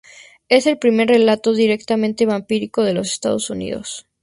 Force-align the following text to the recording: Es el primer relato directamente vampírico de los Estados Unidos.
Es 0.49 0.65
el 0.65 0.79
primer 0.79 1.09
relato 1.09 1.53
directamente 1.53 2.25
vampírico 2.25 2.81
de 2.81 2.95
los 2.95 3.11
Estados 3.11 3.51
Unidos. 3.51 4.07